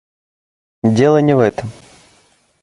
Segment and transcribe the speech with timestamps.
[0.81, 1.69] Дело не в этом.